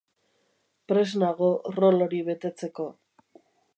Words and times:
Prest 0.91 1.19
nago 1.23 1.49
rol 1.77 2.07
hori 2.07 2.23
betetzeko. 2.31 2.89